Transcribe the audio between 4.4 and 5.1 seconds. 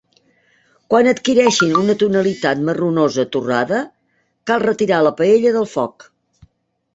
cal retirar